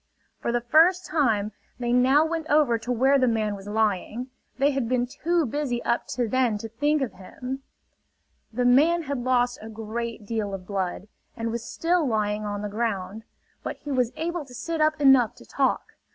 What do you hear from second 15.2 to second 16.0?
to talk.